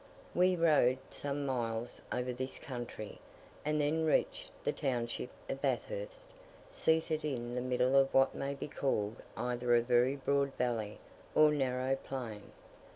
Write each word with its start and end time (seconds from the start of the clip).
We 0.33 0.55
rode 0.55 0.97
some 1.11 1.45
miles 1.45 2.01
over 2.11 2.33
this 2.33 2.57
country, 2.57 3.19
and 3.63 3.79
then 3.79 4.03
reached 4.03 4.51
the 4.63 4.71
township 4.73 5.29
of 5.47 5.61
Bathurst, 5.61 6.33
seated 6.71 7.23
in 7.23 7.53
the 7.53 7.61
middle 7.61 7.95
of 7.95 8.11
what 8.11 8.33
may 8.33 8.55
be 8.55 8.67
called 8.67 9.21
either 9.37 9.75
a 9.75 9.81
very 9.83 10.15
broad 10.15 10.55
valley, 10.55 10.97
or 11.35 11.51
narrow 11.51 11.95
plain. 11.95 12.51